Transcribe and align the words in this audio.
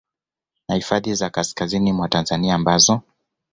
na 0.67 0.75
hifadhi 0.75 1.15
za 1.15 1.29
kaskazi 1.29 1.79
mwa 1.79 2.09
Tanzania 2.09 2.55
ambazo 2.55 3.01